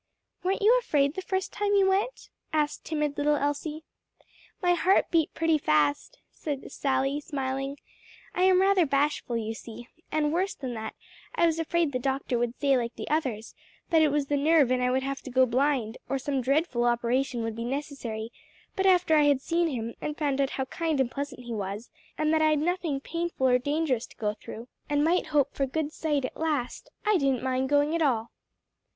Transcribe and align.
"Weren't 0.41 0.63
you 0.63 0.75
afraid 0.79 1.13
the 1.13 1.21
first 1.21 1.53
time 1.53 1.75
you 1.75 1.87
went?" 1.87 2.31
asked 2.51 2.83
timid 2.83 3.19
little 3.19 3.35
Elsie. 3.35 3.83
"My 4.59 4.73
heart 4.73 5.11
beat 5.11 5.31
pretty 5.35 5.59
fast," 5.59 6.17
said 6.31 6.71
Sally 6.71 7.21
smiling. 7.21 7.77
"I 8.33 8.41
am 8.45 8.61
rather 8.61 8.87
bashful 8.87 9.37
you 9.37 9.53
see, 9.53 9.89
and 10.11 10.33
worse 10.33 10.55
than 10.55 10.73
that, 10.73 10.95
I 11.35 11.45
was 11.45 11.59
afraid 11.59 11.91
the 11.91 11.99
doctor 11.99 12.39
would 12.39 12.59
say 12.59 12.75
like 12.77 12.95
the 12.95 13.07
others, 13.11 13.53
that 13.91 14.01
it 14.01 14.07
was 14.07 14.25
the 14.25 14.37
nerve 14.37 14.71
and 14.71 14.81
I 14.81 14.89
would 14.89 15.03
have 15.03 15.21
to 15.21 15.29
go 15.29 15.45
blind, 15.45 15.99
or 16.09 16.15
that 16.15 16.23
some 16.23 16.41
dreadful 16.41 16.85
operation 16.85 17.43
would 17.43 17.55
be 17.55 17.63
necessary; 17.63 18.31
but 18.75 18.87
after 18.87 19.15
I 19.15 19.25
had 19.25 19.39
seen 19.39 19.67
him 19.67 19.93
and 20.01 20.17
found 20.17 20.41
out 20.41 20.49
how 20.57 20.65
kind 20.65 20.99
and 20.99 21.11
pleasant 21.11 21.45
he 21.45 21.53
was, 21.53 21.91
and 22.17 22.33
that 22.33 22.41
I'd 22.41 22.57
nothing 22.57 23.01
painful 23.01 23.47
or 23.47 23.59
dangerous 23.59 24.07
to 24.07 24.15
go 24.17 24.33
through, 24.33 24.67
and 24.89 25.03
might 25.03 25.27
hope 25.27 25.53
for 25.53 25.67
good 25.67 25.93
sight 25.93 26.25
at 26.25 26.37
last, 26.37 26.89
I 27.05 27.19
didn't 27.19 27.43
mind 27.43 27.69
going 27.69 27.93
at 27.93 28.01
all. 28.01 28.31